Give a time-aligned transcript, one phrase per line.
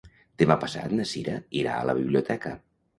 [0.43, 2.59] Demà passat na Sira irà a la biblioteca.